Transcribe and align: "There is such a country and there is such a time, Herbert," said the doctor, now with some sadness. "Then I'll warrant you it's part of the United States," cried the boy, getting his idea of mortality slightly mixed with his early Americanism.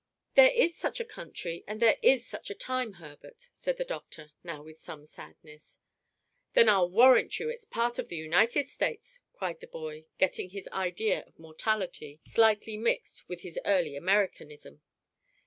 "There 0.33 0.49
is 0.49 0.75
such 0.75 0.99
a 0.99 1.05
country 1.05 1.63
and 1.67 1.79
there 1.79 1.99
is 2.01 2.25
such 2.25 2.49
a 2.49 2.55
time, 2.55 2.93
Herbert," 2.93 3.49
said 3.51 3.77
the 3.77 3.85
doctor, 3.85 4.31
now 4.43 4.63
with 4.63 4.79
some 4.79 5.05
sadness. 5.05 5.77
"Then 6.55 6.67
I'll 6.67 6.89
warrant 6.89 7.37
you 7.39 7.49
it's 7.49 7.65
part 7.65 7.99
of 7.99 8.07
the 8.09 8.15
United 8.17 8.67
States," 8.67 9.19
cried 9.31 9.59
the 9.59 9.67
boy, 9.67 10.05
getting 10.17 10.49
his 10.49 10.67
idea 10.69 11.19
of 11.27 11.37
mortality 11.37 12.17
slightly 12.19 12.77
mixed 12.77 13.29
with 13.29 13.41
his 13.41 13.59
early 13.63 13.95
Americanism. 13.95 14.81